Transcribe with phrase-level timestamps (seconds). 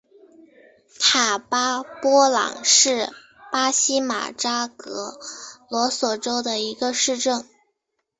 [0.99, 3.07] 塔巴波朗是
[3.51, 5.19] 巴西马托格
[5.69, 7.47] 罗索州的一个市镇。